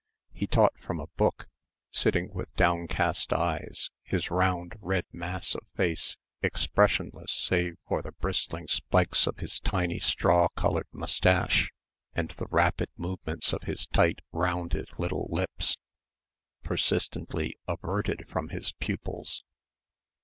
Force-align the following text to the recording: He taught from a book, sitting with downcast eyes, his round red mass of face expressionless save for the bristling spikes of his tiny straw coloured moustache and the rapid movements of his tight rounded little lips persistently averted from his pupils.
He 0.33 0.47
taught 0.47 0.75
from 0.79 0.99
a 0.99 1.05
book, 1.15 1.47
sitting 1.91 2.33
with 2.33 2.55
downcast 2.55 3.31
eyes, 3.31 3.91
his 4.01 4.31
round 4.31 4.73
red 4.79 5.05
mass 5.11 5.53
of 5.53 5.61
face 5.75 6.17
expressionless 6.41 7.31
save 7.31 7.77
for 7.87 8.01
the 8.01 8.11
bristling 8.13 8.67
spikes 8.67 9.27
of 9.27 9.37
his 9.37 9.59
tiny 9.59 9.99
straw 9.99 10.47
coloured 10.55 10.87
moustache 10.91 11.71
and 12.13 12.29
the 12.31 12.47
rapid 12.47 12.89
movements 12.97 13.53
of 13.53 13.61
his 13.61 13.85
tight 13.93 14.21
rounded 14.31 14.89
little 14.97 15.27
lips 15.29 15.77
persistently 16.63 17.59
averted 17.67 18.27
from 18.27 18.49
his 18.49 18.71
pupils. 18.71 19.43